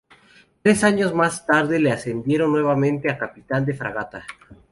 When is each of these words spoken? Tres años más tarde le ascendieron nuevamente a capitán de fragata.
Tres 0.63 0.83
años 0.83 1.13
más 1.13 1.45
tarde 1.45 1.79
le 1.79 1.91
ascendieron 1.91 2.51
nuevamente 2.51 3.07
a 3.11 3.19
capitán 3.19 3.65
de 3.67 3.75
fragata. 3.75 4.25